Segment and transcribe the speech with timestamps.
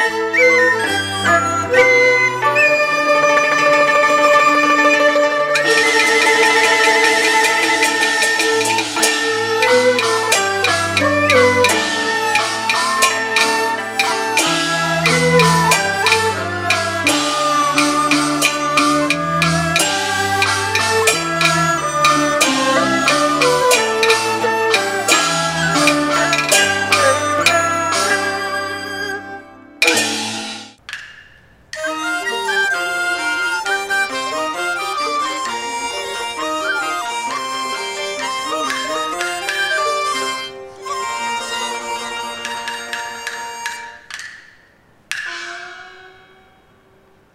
[0.00, 0.44] Música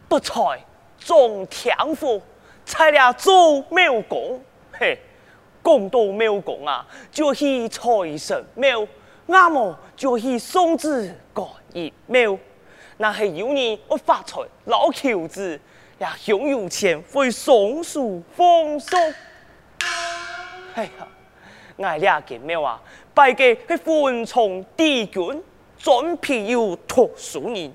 [0.10, 0.60] 不才
[0.98, 2.20] 种天赋，
[2.66, 4.42] 才了做庙公。
[4.72, 4.98] 嘿，
[5.64, 8.86] 讲到庙公啊，就是财神庙，
[9.28, 12.36] 那么就是送子观音庙。
[12.98, 15.58] 那是有人会发财捞轿子，
[16.00, 18.98] 也享有钱会松树丰收。
[20.74, 21.08] 哎呀，
[21.78, 22.82] 俺俩见庙啊，
[23.14, 25.44] 拜嘅系分崇帝君，
[25.78, 27.72] 专庇佑读书人。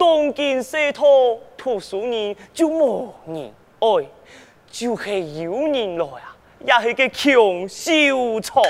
[0.00, 4.08] 东京社托读书人就无人爱，
[4.70, 6.34] 就是有人来啊，
[6.64, 8.62] 也是个穷秀才。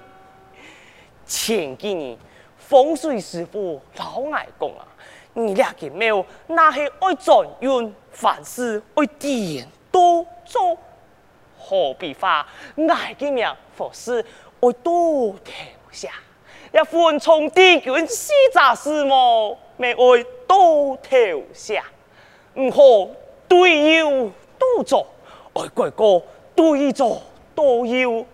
[1.25, 2.19] 前几年
[2.59, 4.87] 风水师傅老爱讲啊，
[5.33, 10.77] 你俩个庙那是爱转运，凡事爱点多做，
[11.59, 12.47] 何必发
[12.87, 14.23] 爱个命，佛事
[14.61, 15.55] 爱多停
[15.91, 16.11] 下。
[16.75, 19.57] 一分从帝君四杂事么？
[19.77, 21.11] 没爱多头
[21.53, 21.85] 下，
[22.55, 23.09] 唔好
[23.47, 25.07] 对有多做，
[25.53, 26.21] 爱国歌
[26.57, 27.23] 对做
[27.55, 28.27] 多有，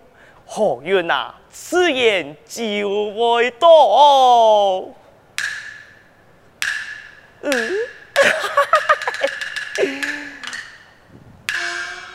[0.46, 1.34] 何愿啊？
[1.50, 4.94] 此言就会多。
[7.42, 7.72] 嗯，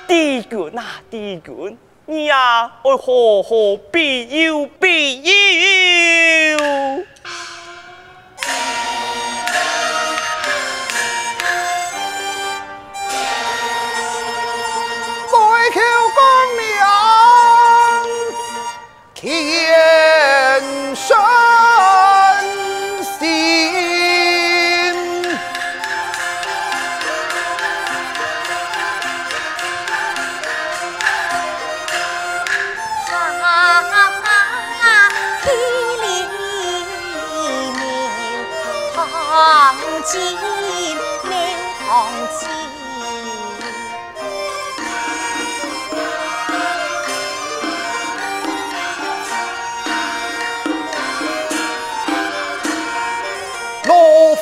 [0.07, 1.77] 帝君啊，帝君。
[2.07, 5.23] 你呀，爱何何必有必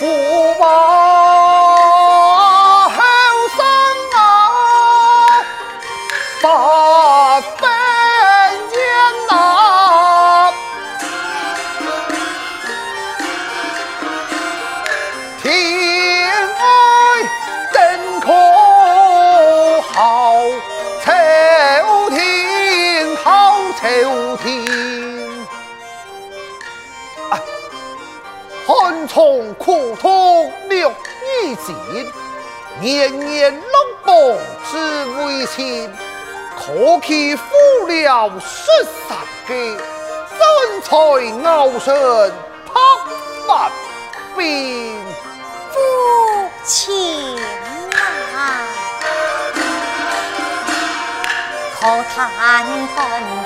[0.03, 0.53] 有？
[0.63, 1.02] 从
[32.83, 33.63] 年年落
[34.03, 34.13] 榜
[34.69, 34.75] 只
[35.23, 35.89] 为情，
[36.57, 37.43] 可期负
[37.87, 38.69] 了十
[39.07, 39.17] 三
[39.47, 39.53] 个，
[40.37, 40.91] 真才
[41.49, 41.95] 傲身
[42.67, 42.73] 拍
[43.47, 43.71] 马
[44.35, 44.45] 鞭，
[45.71, 45.79] 负
[46.65, 47.37] 情
[48.35, 48.67] 啊！
[51.79, 52.13] 可叹
[52.97, 53.01] 本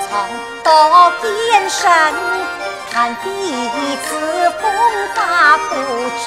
[0.08, 0.10] 从
[0.64, 0.68] 多
[1.22, 1.88] 艰深。
[2.90, 4.62] 叹彼此风
[5.14, 5.70] 华不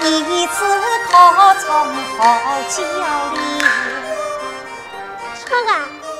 [0.00, 0.56] 彼此
[1.06, 1.10] 可
[1.60, 1.66] 从
[2.16, 2.18] 好
[2.68, 2.76] 交
[3.32, 3.36] 流。
[5.44, 5.68] 这个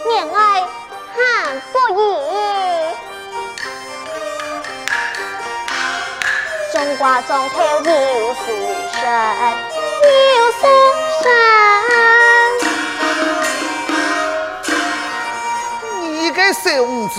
[0.06, 0.37] 恋爱
[1.15, 1.19] 很
[1.72, 2.03] 不易。
[6.73, 7.91] 中国中头有
[8.35, 8.37] 书
[8.93, 9.00] 生，
[10.37, 10.62] 有书
[11.23, 11.25] 生。
[16.02, 16.67] 你个小
[17.14, 17.17] 子！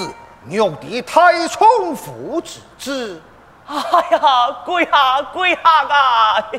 [0.49, 3.21] 用的太重复之至，
[3.69, 6.51] 哎呀，跪下跪下啊！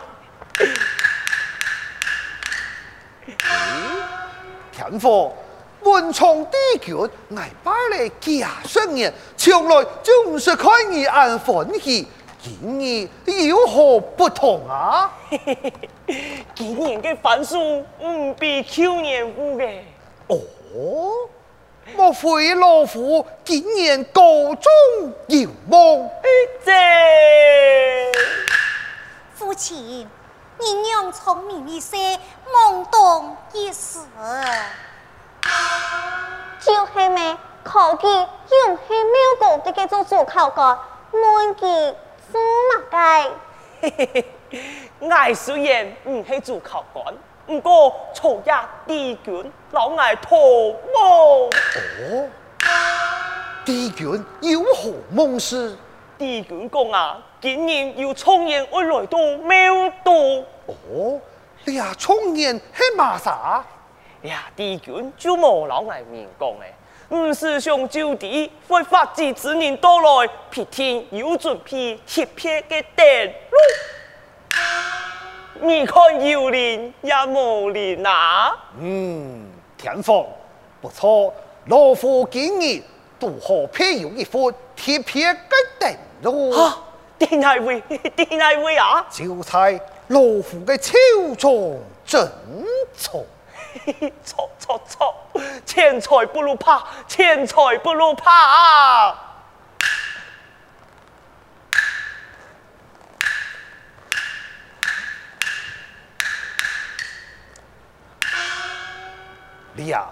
[4.70, 5.34] 天父，
[5.82, 6.96] 文昌帝君
[7.36, 12.06] 挨拜了假生年，从来就不是开你安欢喜，
[12.40, 13.08] 今年
[13.48, 15.10] 有何不同啊？
[16.54, 19.80] 今年的番数唔比去年有嘅。
[20.28, 20.38] 哦。
[21.96, 24.22] 莫非老夫今年高
[24.54, 26.10] 中有梦？
[26.64, 26.72] 这
[29.34, 30.08] 父亲，
[30.58, 32.18] 你娘聪明一些，
[32.52, 33.98] 懵懂一时。
[36.60, 37.36] 就是咩？
[37.62, 40.78] 考记用系庙公的嘅做主考官，
[41.12, 41.94] 问记
[42.32, 43.30] 做乜嘅？
[43.82, 44.24] 嘿嘿
[45.00, 47.14] 嘿，爱虽然唔系做考官，
[47.50, 48.50] 不过初一
[48.86, 50.38] 帝君老爱托
[50.94, 51.50] 梦。
[51.50, 52.28] 哦，
[53.64, 55.76] 帝君有何梦事？
[56.16, 60.14] 帝君讲啊，今年要重演我来到庙多。
[60.66, 61.20] 哦，
[61.64, 63.64] 你啊重演系嘛啥？
[64.22, 66.72] 呀，帝君就冇老爱面讲诶。
[67.08, 73.58] 五师兄就地会发迹之年到来，必天有准备贴片嘅电路。
[75.62, 78.56] 你看有灵也无灵啊？
[78.78, 79.46] 嗯，
[79.76, 80.26] 天凤
[80.80, 81.32] 不错，
[81.66, 82.82] 老夫今日
[83.18, 86.50] 都好偏有一副贴片嘅电路。
[86.52, 86.78] 哈，
[87.18, 87.80] 点系会？
[88.16, 89.06] 点系会啊？
[89.10, 89.78] 就在
[90.08, 92.26] 老夫嘅手中，真
[92.96, 93.24] 错。
[94.24, 95.14] 错错错！
[95.64, 99.29] 钱财不如怕，钱财不如怕啊！
[109.86, 110.06] 呀，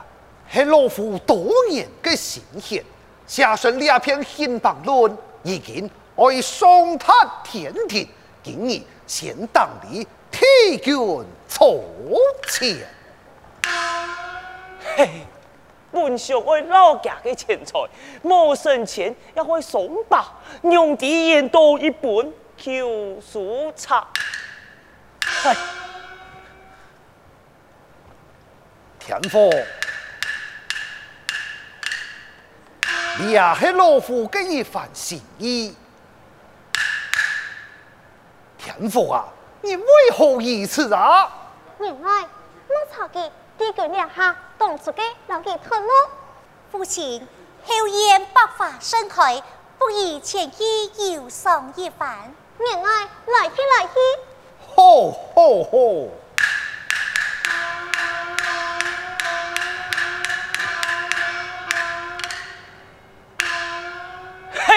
[0.50, 2.84] 系老夫多年嘅心血，
[3.26, 8.08] 写成两篇新版论，已经爱上达天庭，
[8.42, 10.96] 今日先当你替君
[11.46, 11.74] 操
[12.48, 12.76] 钱。
[14.96, 15.26] 嘿，
[15.92, 17.78] 本想为老家嘅钱财，
[18.22, 20.32] 冇生钱也会送吧，
[20.62, 23.94] 用啲言多一本，求书册。
[25.44, 25.56] 唉，
[29.08, 29.50] 天父，
[33.18, 35.74] 你也是老夫嘅一番心意。
[38.58, 39.24] 天父啊，
[39.62, 41.32] 你为何如此啊？
[41.80, 44.40] 原来莫曹记帝君两老。
[46.70, 47.26] 父亲，
[47.64, 49.42] 后燕百花盛开，
[49.78, 50.62] 不以前去
[51.14, 52.30] 游赏一番。
[52.58, 53.94] 原来来去来去。
[54.76, 56.27] 好，好，好。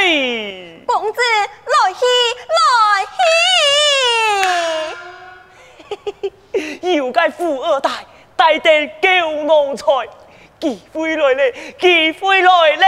[0.03, 1.99] 嘿，公子来去
[2.57, 2.65] 来
[6.81, 6.81] 去。
[6.97, 7.89] 又该富二代，
[8.35, 9.07] 带点狗
[9.43, 9.85] 奴才，
[10.59, 12.85] 机会来了，机会来了。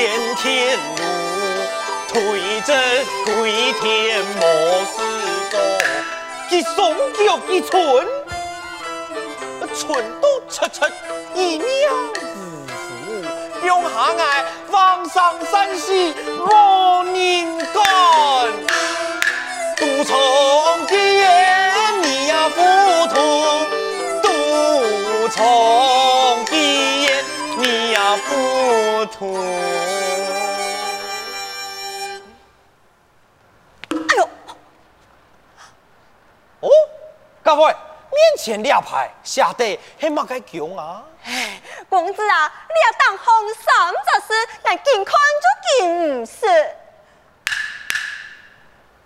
[0.00, 1.02] 天天路，
[2.08, 2.16] 推
[2.62, 2.72] 着
[3.26, 3.52] 归
[3.82, 4.40] 天莫
[4.86, 4.96] 事
[5.50, 5.54] 多。
[6.50, 8.06] 一送叫一寸，
[9.74, 10.86] 寸都出出
[11.34, 11.68] 一命
[12.16, 12.32] 呜
[13.10, 13.66] 呜。
[13.66, 14.22] 用下爱
[14.70, 16.14] 皇上三喜
[16.46, 16.89] 莫
[29.18, 29.36] 糊涂。
[37.42, 41.02] 各位，面前两排下得还蛮该强啊！
[41.24, 46.46] 哎，公子啊，你要当红衫就是，但见看就见唔是。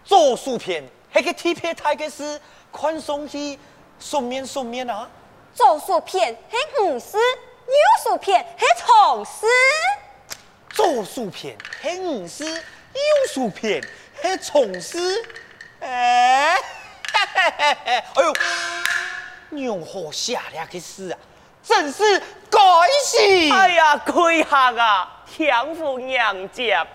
[0.04, 2.38] 做薯片，还个体片太个是
[2.70, 3.58] 宽松去
[3.98, 5.08] 顺面顺面啊！
[5.54, 7.16] 做薯片，还唔是；
[7.66, 9.46] 有薯片，是虫丝。
[10.70, 13.82] 做薯片，还唔是；有薯片，
[14.22, 15.22] 是虫丝。
[15.80, 16.56] 哎。
[17.14, 18.32] 哎呦，
[19.50, 21.18] 娘好下了个事啊，
[21.62, 22.60] 真是该
[23.04, 23.18] 死！
[23.52, 26.86] 哎呀，跪下啊，天父娘家。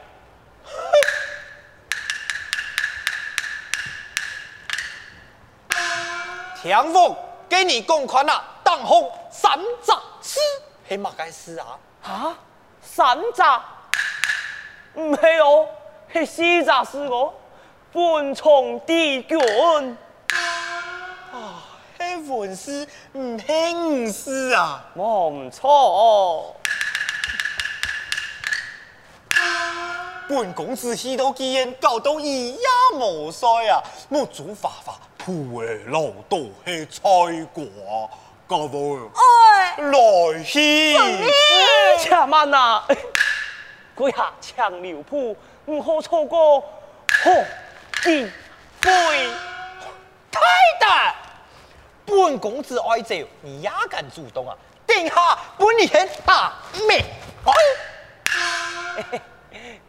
[6.61, 7.15] 天父
[7.47, 9.97] 给你公款啊，当红三杂
[10.29, 10.39] 事，
[10.87, 11.79] 黑马该死啊！
[12.03, 12.37] 啊，
[12.83, 13.63] 三杂？
[14.93, 15.67] 唔系哦，
[16.13, 17.33] 系四杂事哦，
[17.91, 19.97] 本从地卷。
[21.31, 21.63] 啊，
[21.97, 26.55] 系文师唔系五师啊，冇唔错哦。
[30.27, 32.61] 本公子许多吉言，搞到一样
[32.93, 37.01] 无衰啊，莫做法法，苦的老道是菜
[37.51, 37.63] 瓜，
[38.49, 40.97] 各位哎，来去。
[41.99, 42.83] 且慢啊！
[43.93, 47.29] 跪下抢牛铺，唔好错过好
[48.01, 48.27] 机
[48.81, 49.29] 会。
[50.31, 50.39] 太
[50.79, 51.15] 大，
[52.07, 54.57] 本公子爱走，你也敢主动啊？
[54.87, 56.53] 殿下本年大
[56.87, 57.05] 命，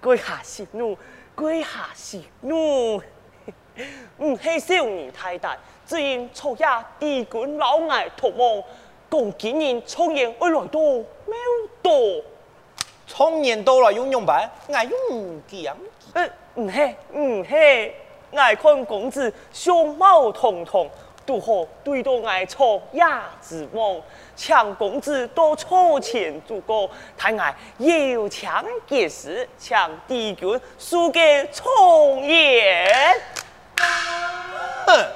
[0.02, 0.98] 跪 下息怒，
[1.34, 3.02] 跪下息怒。
[4.18, 5.56] 唔系少年太大，
[5.90, 6.64] 只因初夜
[7.00, 8.62] 帝君老爱托梦，
[9.08, 11.36] 共今年重阳会来到庙
[11.82, 11.90] 道。
[13.08, 15.74] 从年到来用用白，爱用剑。
[16.14, 17.92] 呃，唔系唔系，
[18.36, 20.86] 爱看公子相貌堂堂，
[21.26, 24.00] 如何对到爱错亚之梦？
[24.36, 32.36] 请公子多出钱足够，太爱有强结实，请帝君输给重阳。
[34.86, 35.06] 哼，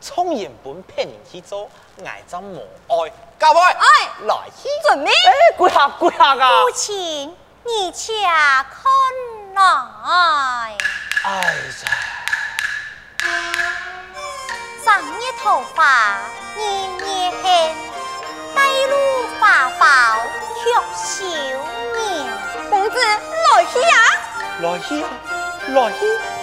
[0.00, 1.68] 重阳本骗人去做，
[2.04, 3.12] 爱怎无爱？
[3.38, 5.10] 各位，哎，来去准备。
[5.10, 6.62] 哎，跪下跪下啊！
[6.62, 8.84] 父亲，你且看
[9.54, 10.76] 来。
[11.24, 11.88] 哎呀，
[14.84, 16.20] 长日头发
[16.56, 17.74] 年年黑，
[18.54, 18.94] 带路
[19.38, 19.84] 花包
[20.54, 22.02] 却少年。
[22.70, 23.96] 公子来去啊！
[24.62, 25.08] 来去啊，
[25.68, 26.37] 来去。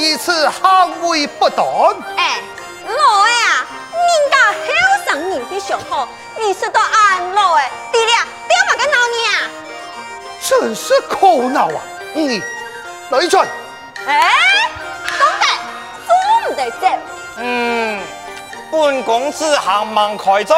[0.00, 1.66] 为何如此行为不当？
[2.16, 2.40] 哎，
[2.86, 4.64] 老哎啊，人家后
[5.06, 9.36] 生人的上好，你说到俺老哎，弟弟啊，点么个闹你啊？
[10.40, 11.80] 真是苦恼啊！
[12.14, 12.42] 你
[13.10, 13.46] 来转，
[14.06, 14.32] 哎，
[15.18, 15.44] 懂得，
[16.06, 16.86] 做唔得走。
[17.36, 18.00] 嗯，
[18.72, 20.54] 本公子行忙开斋，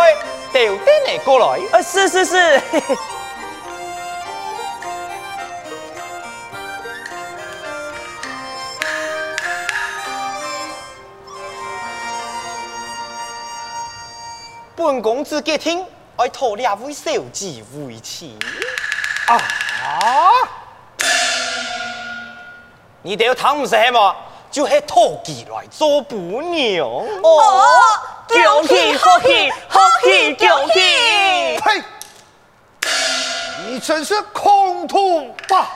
[0.52, 1.60] 调啲你过来。
[1.72, 2.62] 呃，是是是。
[2.70, 2.96] 嘿嘿
[14.92, 15.82] 本公子结听，
[16.16, 18.38] 爱讨两位小姐为妻。
[19.26, 19.40] 啊！
[23.00, 24.14] 你哋要谈唔成么？
[24.50, 26.18] 就系讨妓来做伴
[26.50, 26.86] 娘。
[26.86, 27.64] 哦，
[28.28, 31.58] 恭喜恭喜恭喜恭喜！
[31.58, 31.82] 呸！
[33.64, 35.70] 你真是空土吧！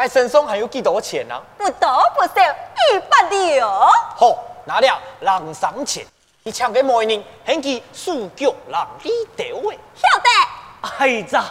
[0.00, 1.38] 哎，我身上还有几多钱啊？
[1.58, 3.68] 不多不少，一百两。
[4.16, 6.06] 好，拿了人生钱，
[6.42, 9.78] 你抢给媒人，显其数脚人一条诶。
[9.94, 11.42] 晓得，哎在，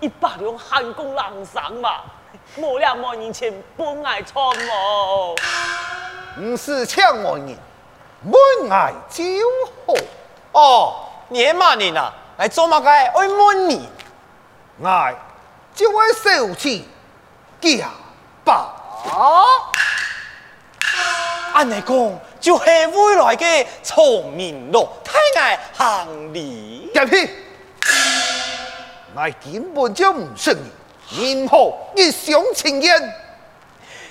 [0.00, 2.00] 一百两 hand 功人生嘛，
[2.58, 5.34] 冇两万年前本爱穿哦。
[6.38, 7.54] 唔是抢我人，
[8.22, 9.22] 门爱就
[9.86, 9.94] 好。
[10.52, 10.94] 哦，
[11.28, 12.10] 你系乜人啊？
[12.38, 12.88] 来做乜嘅？
[12.88, 13.86] 爱问你。
[14.82, 15.14] 爱
[15.74, 16.88] 就会受气
[17.64, 17.90] 假
[18.44, 18.70] 把。
[21.54, 26.90] 按你讲，就系未来嘅聪明咯，太爱行礼。
[26.92, 27.30] 夹屁！
[29.14, 30.56] 我根本就唔信
[31.10, 33.14] 你，任何一厢情愿。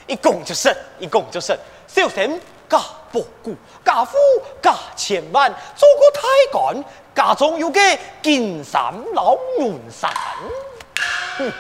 [0.08, 1.58] 一讲就神，一讲就神。
[1.88, 2.80] 小心家
[3.12, 4.18] 博古，家富
[4.62, 6.84] 家千万，做个太官，
[7.14, 7.80] 家中有个
[8.22, 10.10] 金山老门山。
[11.38, 11.52] 哼，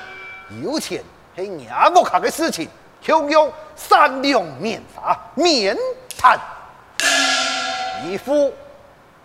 [0.64, 1.04] 有钱
[1.36, 2.70] 系伢屋下嘅事情，
[3.02, 5.78] 享用善良免杀免
[6.18, 6.40] 谈。
[8.06, 8.54] 义父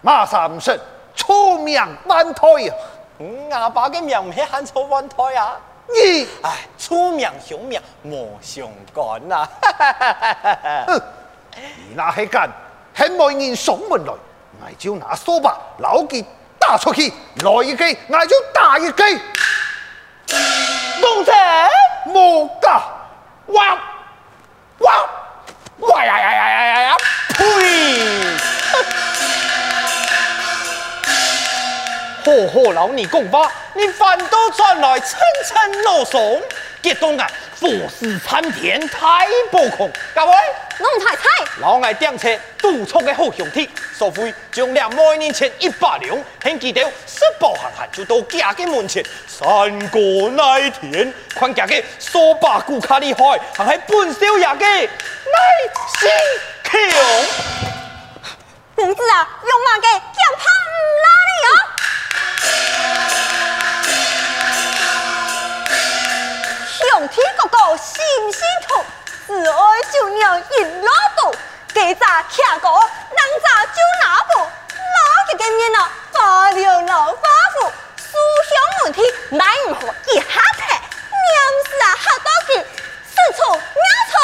[0.00, 0.78] 马三生
[1.14, 2.70] 出名万代啊！
[3.18, 5.56] 嗯，阿爸嘅名系喊错万胎啊！
[5.88, 9.48] 你唉，出名响名莫相干啊！
[10.86, 11.02] 哼，
[11.56, 12.48] 你那系干，
[12.94, 14.12] 很冇人上门来，
[14.60, 16.24] 我就拿扫把捞佢
[16.58, 17.12] 打出去，
[17.42, 19.02] 来一记，我就打一记。
[20.28, 21.34] 东城，
[22.04, 22.82] 莫噶，
[23.46, 23.78] 哇
[24.78, 25.08] 哇
[25.78, 26.96] 哇呀呀呀呀呀呀！
[27.34, 28.36] 呸！
[32.24, 36.42] 呵呵老你讲话，你反倒转来层层怒松，
[36.82, 37.26] 激动啊！
[37.58, 40.32] 佛事参天，太暴狂，各位，
[40.78, 41.22] 弄太菜，
[41.60, 49.04] 老爱点车督促的好兄弟，所以将两每年前一百两，献记到十步行行就到家嘅门前。
[49.26, 49.48] 三
[49.88, 49.98] 个
[50.36, 55.40] 那一天，看家嘅数百股卡厉害，还系本少爷嘅耐
[55.98, 56.08] 心
[56.62, 56.72] 强。
[58.76, 61.67] 公子啊，用马嘅强怕唔拉你哦。
[66.98, 68.02] 兄弟哥哥心
[68.32, 68.84] 心痛，
[69.28, 71.32] 只爱就娘一老多，
[71.72, 72.80] 给咋卡哥，能
[73.40, 74.44] 咋就拿不，哪
[75.30, 75.88] 个见面啊？
[76.12, 78.50] 发了老发福，书香
[78.82, 79.00] 门第，
[79.30, 80.24] 乃唔好一下
[80.58, 81.30] 台，娘
[81.68, 82.52] 子啊，好多句，
[83.06, 83.60] 四处妙
[84.10, 84.14] 处，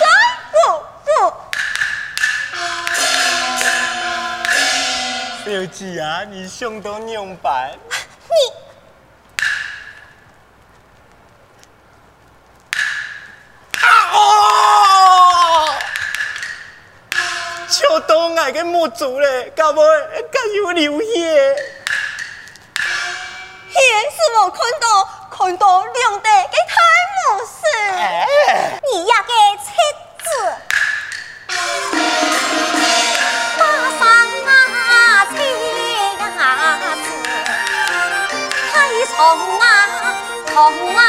[0.00, 0.02] 三
[0.50, 0.56] 不
[1.04, 1.08] 不。
[5.44, 7.70] 小姐啊，你想到娘办？
[8.28, 8.34] 你。
[17.68, 17.98] 超
[18.52, 21.56] 多爱嘅母族咧，搞不更有流血。
[23.70, 26.74] 现是我看到看到两地嘅太
[27.16, 27.52] 母事，
[27.98, 29.64] 哎、你呀嘅妻
[30.22, 30.24] 子，
[33.58, 33.60] 马
[33.98, 34.00] 上
[34.44, 34.50] 啊
[35.26, 35.40] 妻
[40.94, 41.00] 啊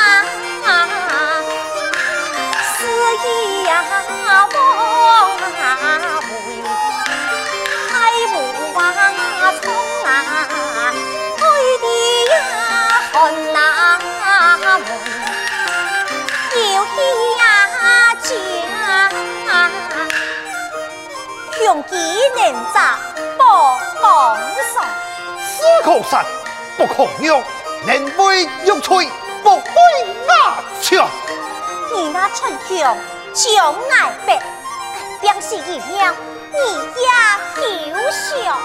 [21.73, 21.95] 用几
[22.35, 22.99] 年杂
[23.35, 23.43] 不
[23.99, 24.37] 讲
[24.75, 24.85] 上，
[25.39, 26.19] 死口神
[26.77, 27.41] 不可用，
[27.87, 29.09] 能为玉翠
[29.41, 29.65] 不会
[30.27, 31.09] 压枪。
[31.91, 32.95] 你那逞强
[33.33, 34.39] 将爱白，
[35.19, 36.13] 便是一样，
[36.51, 36.59] 你
[37.01, 37.09] 也
[37.55, 38.55] 休想。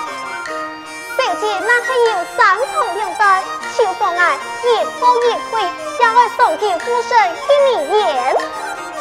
[1.17, 3.43] 小姐那还有三重两代，
[3.75, 5.63] 秋风爱一步一回，
[6.03, 8.37] 要我送给夫神一名言，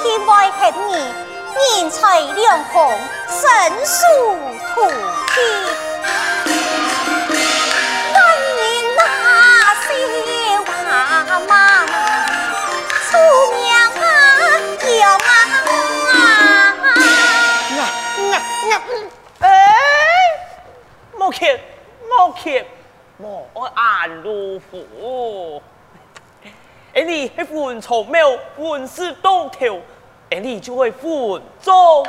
[0.01, 1.26] 天外恨你。
[1.57, 2.91] 人财两空，
[3.29, 3.41] 身
[3.85, 4.01] 属
[4.75, 5.37] 土地。
[8.13, 8.15] 万
[8.55, 8.61] 年
[8.95, 8.99] 那
[9.81, 9.87] 些
[10.59, 10.69] 娃
[11.47, 11.51] 娃，
[13.09, 13.09] 出
[13.63, 14.03] 娘啊，
[14.77, 14.85] 叫
[15.17, 15.29] 啊！
[17.73, 18.35] 啊啊
[18.71, 18.73] 啊！
[19.39, 19.45] 哎，
[21.17, 21.37] 莫客，
[22.07, 22.45] 莫客，
[23.17, 23.25] 莫
[23.73, 25.61] 安如虎。
[26.93, 29.81] 哎，你系文丑庙，文事当头。
[30.29, 32.05] 哎，你就会负重。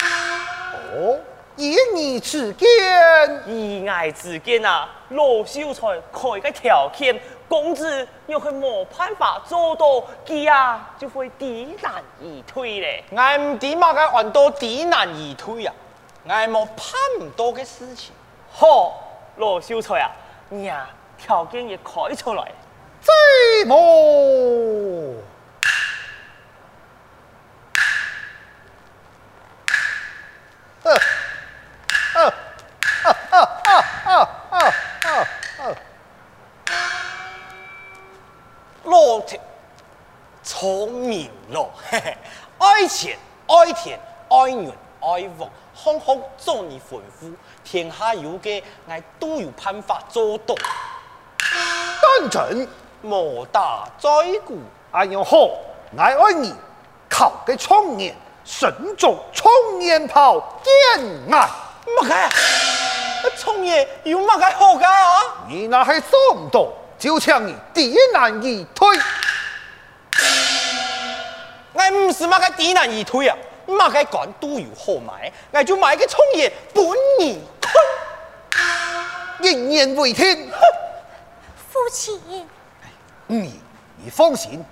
[0.00, 1.18] 哦，
[1.54, 2.68] 以你之见，
[3.46, 13.04] 以爱之见啊，罗秀才开个条件，公子又系冇办法做到，佢啊就会知难而退咧。
[13.10, 15.72] 我唔点嘛个按到知难而退啊，
[16.24, 18.12] 我冇盼唔到嘅事情。
[18.50, 18.98] 好，
[19.36, 20.10] 罗秀才啊，
[20.48, 22.50] 你啊条件也开出来，
[23.00, 25.14] 这么。
[38.84, 39.40] 老天
[40.60, 42.14] 聪明咯，嘿嘿
[42.58, 44.70] 爱钱爱田爱人
[45.00, 47.32] 爱物，好好做你吩咐，
[47.64, 50.54] 天下有嘅，我都有办法做到。
[51.38, 52.68] 单纯
[53.00, 54.10] 莫大在
[54.44, 54.58] 顾，
[54.90, 56.54] 哎呦好，我爱你，
[57.08, 61.48] 靠个创业，神作创业炮，见爱。
[61.86, 62.30] 乜嘅？
[63.38, 65.46] 创业有乜嘅好嘅啊？
[65.48, 66.68] 你那系做唔到，
[66.98, 68.86] 就请你第一难以推。
[71.90, 76.84] 唔是乜个知难而退啊，乜个官都有好买，我就买个葱叶本
[77.18, 80.48] 年亏，人言为天。
[81.70, 82.20] 父亲，
[83.26, 83.60] 你
[84.02, 84.64] 你放心，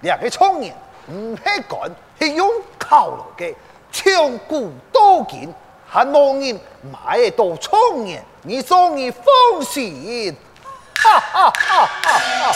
[0.00, 0.74] 两个葱叶
[1.10, 3.54] 唔系干，系用烤了嘅，
[3.90, 5.52] 千古多见，
[5.88, 9.24] 还冇人买得到葱叶，你说你放
[9.64, 10.36] 心。
[11.02, 11.86] 哈哈哈！
[12.02, 12.52] 哈哈！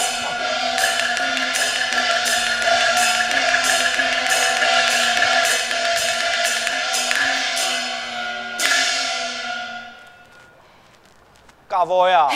[11.85, 12.31] 家父呀，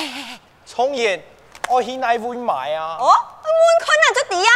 [0.67, 1.23] 聪言
[1.69, 2.99] 我去哪会买啊？
[3.01, 3.11] 哦，
[4.15, 4.51] 就啲啊！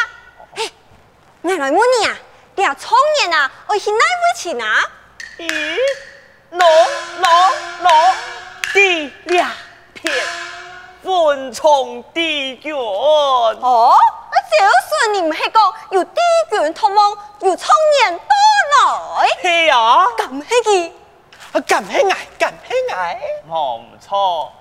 [0.54, 0.70] 嘿，
[1.40, 2.16] 我来问你啊，
[2.56, 4.84] 你啊创业啊，我去哪会钱啊？
[5.38, 5.78] 咦，
[6.50, 6.66] 老
[7.20, 7.50] 老
[7.80, 8.14] 老，
[8.74, 9.50] 地两
[9.94, 10.12] 片，
[11.02, 12.74] 分从地卷。
[12.74, 13.96] 哦，
[14.30, 14.56] 那就
[14.88, 17.70] 算你唔系讲有地卷同盟，有创
[18.02, 20.92] 业多来，系啊，咁系佢。
[21.54, 23.20] 咁轻矮，咁轻矮。
[23.50, 24.52] 哦，唔错，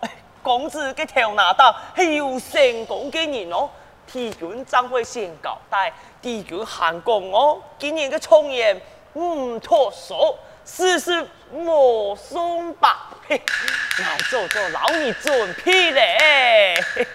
[0.42, 3.70] 公子嘅头拿刀系有成功嘅人哦。
[4.12, 7.62] 地卷将会先交代，地卷行功哦。
[7.80, 8.74] 今年嘅创业
[9.14, 13.12] 唔脱手，事事莫松吧。
[13.28, 13.42] 嘿，
[14.00, 16.76] 来做做老你准屁咧。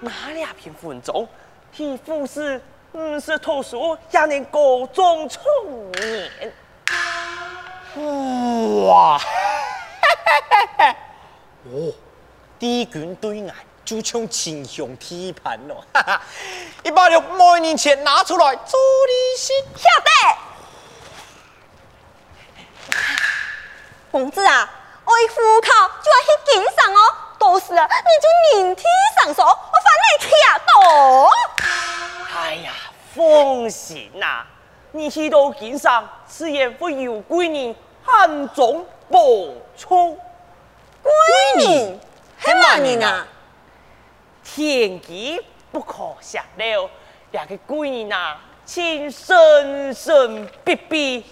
[0.00, 1.14] 哪两篇文章？
[1.70, 2.60] 替富士
[2.92, 5.44] 唔是脱手，也能高中创
[6.02, 6.52] 业。
[8.86, 9.20] 哇！
[11.66, 11.92] 哦，
[12.58, 13.54] 地卷对眼
[13.84, 16.22] 就像秦香铁盘哦，哈哈，
[16.82, 19.52] 一百六每年前拿出来做利息。
[19.76, 20.10] 晓得，
[24.10, 24.70] 公子啊，
[25.04, 25.68] 我一户口
[26.02, 26.98] 就要去经商哦，
[27.38, 28.26] 到时啊，你就
[28.64, 28.84] 明天
[29.20, 29.58] 上手，我反
[30.04, 30.70] 你卡到。
[32.40, 32.72] 哎呀，
[33.14, 34.46] 放心呐、啊。
[34.94, 37.74] 你去到经商，自然会有贵人
[38.06, 40.18] 暗中补充。
[41.02, 41.12] 贵
[41.58, 42.00] 人，
[42.40, 43.26] 系乜人啊？
[44.44, 46.88] 天机不可泄露，
[47.30, 51.24] 两个闺女呐，请神神必必，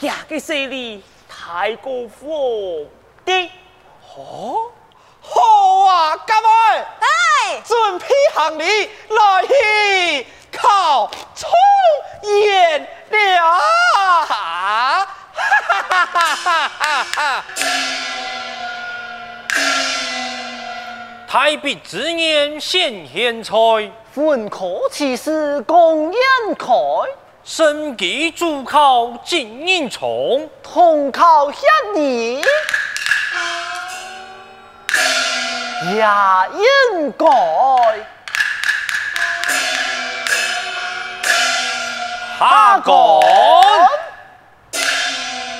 [0.00, 2.84] 两个势力太过火
[3.24, 3.50] 的。
[4.16, 4.70] 哦，
[5.20, 5.40] 好
[5.88, 8.64] 啊，各位，哎，准备行李
[9.08, 11.50] 来去考冲
[12.22, 13.60] 演了，
[15.36, 17.44] 哈哈哈哈哈哈！
[21.28, 23.54] 太白之年显贤才，
[24.12, 26.20] 分科其实公演
[26.58, 26.72] 开，
[27.44, 31.56] 身记主考金银虫，同考一
[31.98, 32.42] 年。
[35.92, 36.00] 也
[36.92, 37.26] 应该。
[42.38, 43.20] 下岗，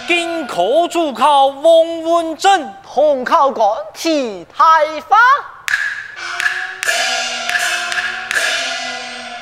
[0.07, 5.17] 金科主考王文正，同考官齐太花。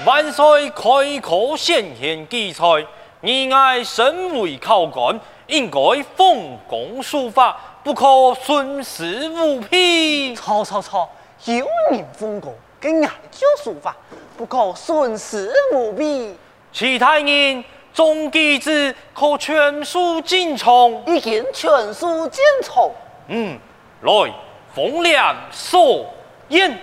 [0.06, 2.86] 万岁开科显贤奇才，
[3.20, 5.78] 你爱身为考官，应该
[6.16, 10.34] 奉公守法，不可徇私舞弊。
[10.34, 11.06] 错错错，
[11.44, 13.94] 有人奉公，更爱就守法，
[14.38, 16.34] 不可徇私舞弊。
[16.72, 17.62] 其他人
[17.94, 22.92] 总机子可全书进从，已经全书进从。
[23.28, 23.56] 嗯，
[24.02, 24.34] 来，
[24.74, 26.12] 奉亮所
[26.48, 26.76] 言。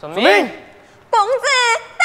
[0.00, 0.24] 遵命。
[1.10, 1.99] 公子。